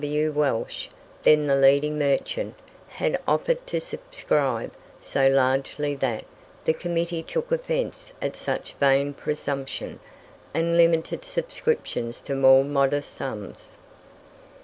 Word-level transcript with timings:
P.W. 0.01 0.31
Welsh, 0.31 0.87
then 1.21 1.45
the 1.45 1.55
leading 1.55 1.99
merchant, 1.99 2.55
had 2.87 3.21
offered 3.27 3.67
to 3.67 3.79
subscribe 3.79 4.71
so 4.99 5.27
largely 5.27 5.93
that 5.93 6.25
the 6.65 6.73
committee 6.73 7.21
took 7.21 7.51
offence 7.51 8.11
at 8.19 8.35
such 8.35 8.73
vain 8.79 9.13
presumption, 9.13 9.99
and 10.55 10.75
limited 10.75 11.23
subscriptions 11.23 12.19
to 12.21 12.33
more 12.33 12.63
modest 12.63 13.15
sums. 13.15 13.77